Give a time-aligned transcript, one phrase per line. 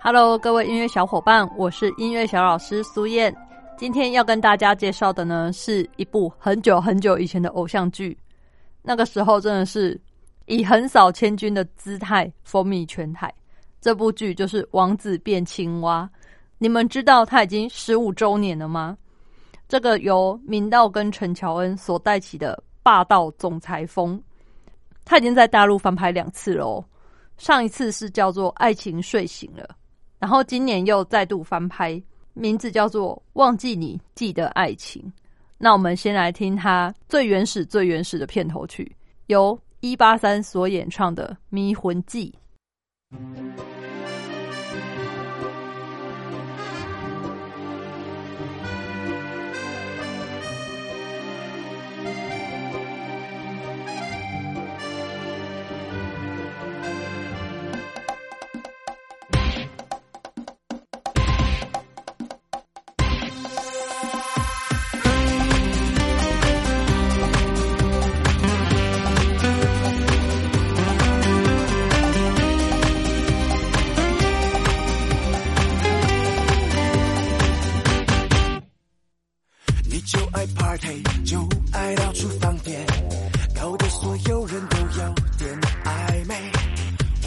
[0.00, 3.34] Hello，各位音乐小伙伴，我是音乐小老师苏燕。
[3.76, 8.16] 今天要跟大家介绍的呢，是一部很久很久以前的偶像剧。
[8.80, 10.00] 那个时候真的是
[10.46, 13.32] 以横扫千军的姿态风靡全台。
[13.80, 16.08] 这部剧就是《王子变青蛙》。
[16.58, 18.96] 你们知道它已经十五周年了吗？
[19.68, 24.22] 这个由明道跟陈乔恩所带起的霸道总裁风，
[25.04, 26.82] 他已经在大陆翻拍两次喽。
[27.36, 29.64] 上一次是叫做《爱情睡醒了》。
[30.18, 32.02] 然后今年又再度翻拍，
[32.34, 35.02] 名字叫做《忘记你记得爱情》。
[35.56, 38.90] 那我们先来听它最原始、最原始的片头曲，
[39.26, 42.34] 由一八三所演唱的《迷魂记》。
[80.68, 82.84] Party 就爱到处放电，
[83.58, 86.34] 搞得所有人都有点暧昧。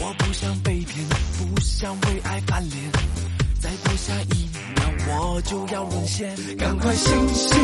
[0.00, 2.92] 我不想被骗，不想为爱翻脸，
[3.60, 6.32] 再不下一秒我就要沦陷。
[6.56, 7.58] 赶快醒醒，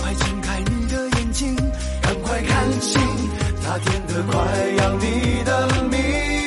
[0.00, 1.54] 快睁开你的眼睛，
[2.00, 3.02] 赶快看清，
[3.62, 4.40] 他甜的快
[4.78, 6.39] 要你的命。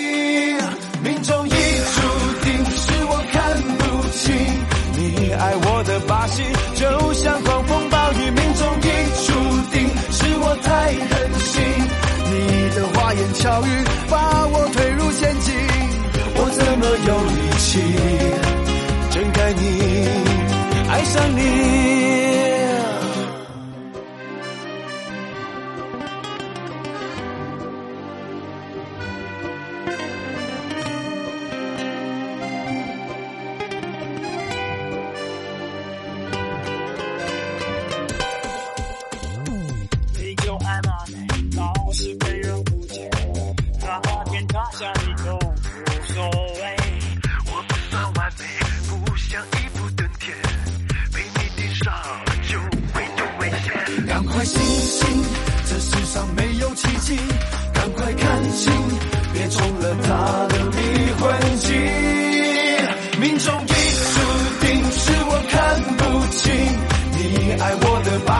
[13.16, 15.54] 言巧语把我推入陷阱，
[16.36, 17.70] 我怎么有力气
[19.12, 19.62] 睁开你，
[20.90, 21.83] 爱上你。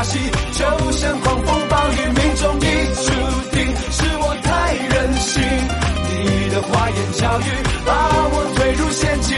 [0.04, 0.20] 戏，
[0.52, 3.12] 就像狂风暴雨，命中已注
[3.52, 4.50] 定，是我太
[4.92, 5.42] 任性。
[6.10, 7.42] 你的花言巧语
[7.86, 7.92] 把
[8.32, 9.36] 我推入陷阱，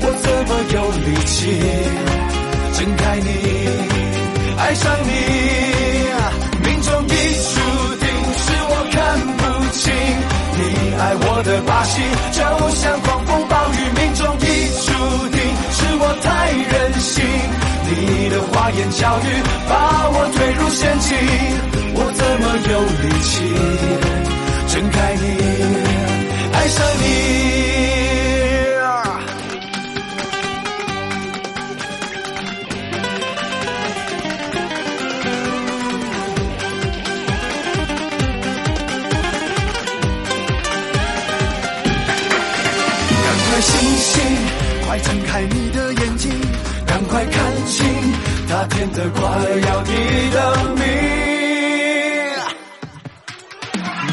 [0.00, 1.38] 我怎么有力气
[2.74, 3.26] 睁开你，
[4.58, 5.10] 爱上你？
[6.62, 7.56] 命中已注
[7.98, 8.06] 定，
[8.36, 8.96] 是我看
[9.38, 9.82] 不清。
[10.58, 10.60] 你
[10.98, 12.00] 爱我的把戏，
[12.32, 12.38] 就
[12.76, 13.47] 像狂风。
[18.90, 19.22] 小雨
[19.68, 21.16] 把我推入陷阱
[21.94, 23.28] 我怎么有力气？
[24.68, 25.24] 睁开你
[26.52, 27.04] 爱上你
[43.24, 44.06] 赶快醒醒
[44.86, 46.30] 快睁开你的眼睛
[46.86, 47.97] 赶快看清
[48.48, 49.90] 他甜得快要你
[50.30, 50.36] 的
[50.74, 50.82] 命。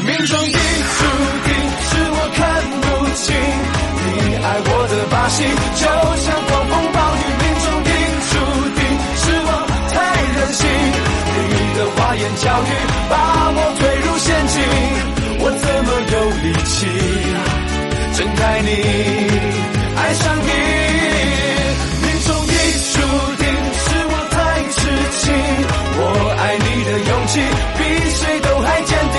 [0.04, 0.98] 命中已注
[1.46, 1.48] 定，
[1.88, 2.38] 是我看
[2.82, 2.84] 不
[3.16, 3.24] 清
[3.96, 4.04] 你
[4.36, 5.38] 爱我的把戏，
[5.80, 5.82] 就
[6.20, 7.18] 像狂风暴雨。
[7.40, 7.90] 命中已
[8.28, 8.32] 注
[8.76, 8.78] 定，
[9.16, 9.50] 是我
[9.90, 9.96] 太
[10.36, 10.60] 任性，
[11.48, 12.70] 你的花言巧语
[13.08, 13.14] 把
[13.56, 14.54] 我推入陷阱，
[15.40, 16.76] 我怎么有力气
[18.14, 18.68] 睁开你，
[19.96, 20.75] 爱上你？
[27.42, 29.15] 比谁都还坚定。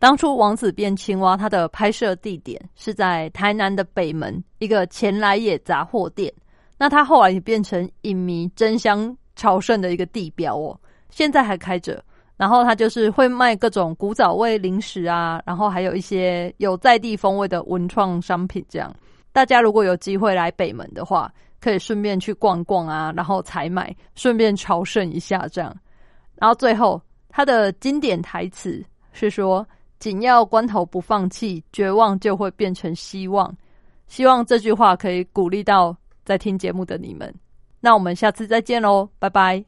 [0.00, 6.32] 当初《王子变青蛙》它的拍摄地点是在台南的北门一个前来也杂货店，
[6.76, 10.78] 那它后来也变成影迷争相朝圣的一个地标哦，
[11.10, 12.00] 现在还开着。
[12.36, 18.64] 然后它就是会卖各种古早味零食啊，然后还有一些有在地风味的文创商品。
[18.68, 18.94] 这样，
[19.32, 21.28] 大家如果有机会来北门的话，
[21.60, 25.76] 可以顺便去逛逛啊，然后采买，顺便朝圣一下这样。
[26.36, 28.80] 然后最后，它的经典台词
[29.12, 29.66] 是说。
[29.98, 33.54] 紧要关头不放弃，绝望就会变成希望。
[34.06, 37.34] 希望这句话可以鼓励到在听节目的你们。
[37.80, 39.64] 那我们下次再见喽，拜拜。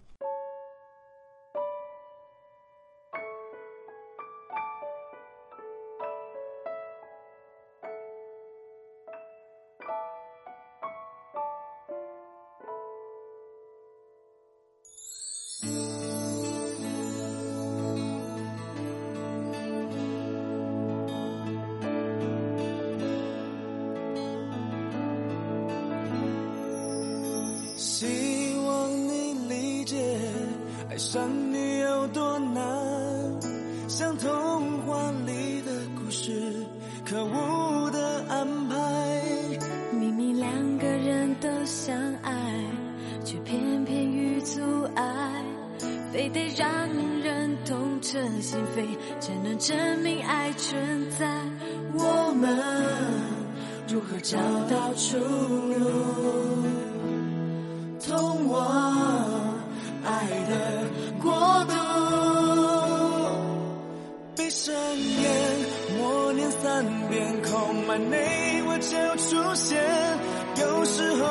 [31.00, 32.62] 想你有多难，
[33.88, 36.52] 像童话里的故事，
[37.06, 38.76] 可恶的安排。
[39.99, 42.32] 明明两个人都相爱，
[43.25, 44.61] 却偏偏遇阻
[44.94, 45.43] 碍，
[46.12, 46.69] 非得让
[47.23, 48.85] 人痛彻心扉，
[49.19, 51.26] 才能证明爱存在。
[51.94, 52.58] 我们
[53.88, 54.37] 如何找
[54.69, 55.87] 到出路？
[58.06, 59.58] 通往。
[60.03, 60.80] 爱的
[64.62, 65.31] 睁眼，
[65.99, 69.79] 默念三遍空满内我就出现。
[70.61, 71.25] 有时候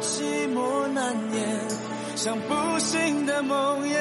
[0.00, 1.60] 寂寞难言，
[2.16, 3.94] 像不幸的梦魇。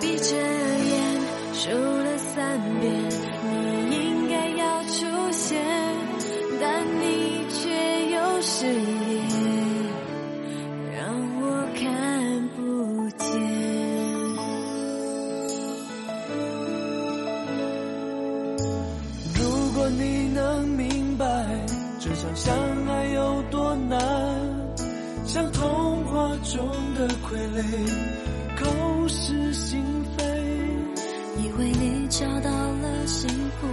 [0.00, 1.20] 闭着眼，
[1.54, 3.05] 数了三遍，
[27.56, 27.62] 泪，
[28.56, 29.82] 口是心
[30.16, 30.24] 非。
[31.38, 33.66] 以为你找到了幸福，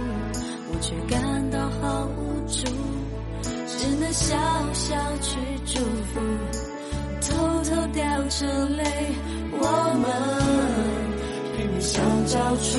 [0.70, 2.66] 我却感到好无助，
[3.66, 4.36] 只能笑
[4.72, 5.78] 笑去祝
[6.12, 6.20] 福，
[7.20, 8.84] 偷偷掉着泪。
[9.52, 9.60] 我
[10.00, 10.06] 们
[11.56, 12.78] 拼命想找出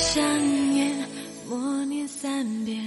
[0.00, 0.24] 想
[0.72, 1.06] 念，
[1.46, 2.80] 默念三遍。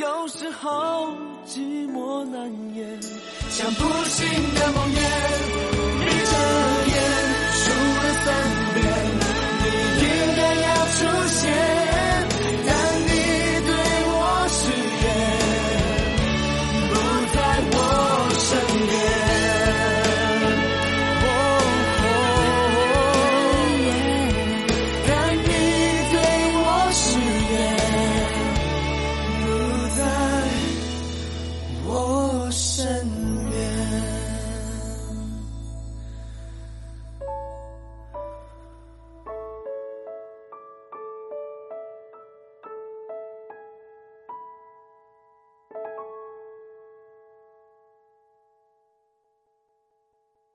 [0.00, 1.14] 有时候
[1.46, 2.98] 寂寞难言，
[3.50, 4.53] 想不醒。